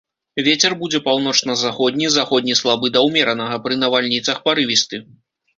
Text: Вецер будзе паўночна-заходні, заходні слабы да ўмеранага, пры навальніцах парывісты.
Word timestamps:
Вецер 0.45 0.71
будзе 0.79 0.99
паўночна-заходні, 1.07 2.07
заходні 2.15 2.57
слабы 2.63 2.93
да 2.97 3.05
ўмеранага, 3.09 3.63
пры 3.67 3.81
навальніцах 3.85 4.45
парывісты. 4.49 5.05